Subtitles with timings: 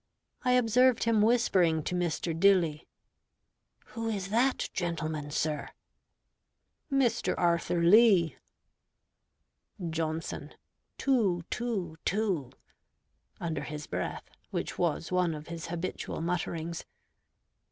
[0.43, 2.33] I observed him whispering to Mr.
[2.33, 2.87] Dilly,
[3.93, 5.69] "Who is that gentleman, sir?"
[6.91, 7.35] "Mr.
[7.37, 8.35] Arthur Lee."
[9.91, 10.55] Johnson
[10.97, 12.51] "Too, too, too"
[13.39, 16.83] (under his breath), which was one of his habitual mutterings.